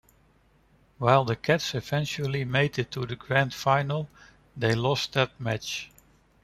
[0.97, 4.09] While the Cats eventually made it to the grand final,
[4.57, 5.91] they lost that match.